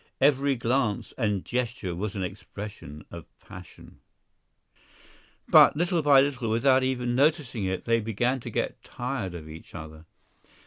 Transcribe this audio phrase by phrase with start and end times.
[0.19, 3.99] Every glance and gesture was an expression of passion.
[5.47, 9.75] But, little by little, without even noticing it, they began to get tired of each
[9.75, 10.05] other.